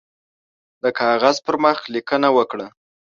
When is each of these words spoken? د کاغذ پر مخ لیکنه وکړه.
د 0.83 0.85
کاغذ 0.99 1.37
پر 1.45 1.55
مخ 1.63 1.77
لیکنه 1.93 2.29
وکړه. 2.37 2.67